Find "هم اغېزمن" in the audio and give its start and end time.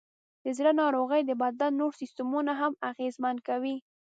2.61-3.35